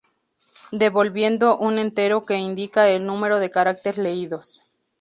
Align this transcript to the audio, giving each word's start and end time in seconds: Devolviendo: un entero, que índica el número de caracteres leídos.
Devolviendo: 0.71 1.59
un 1.59 1.77
entero, 1.77 2.25
que 2.25 2.33
índica 2.33 2.89
el 2.89 3.05
número 3.05 3.37
de 3.37 3.51
caracteres 3.51 3.99
leídos. 3.99 4.63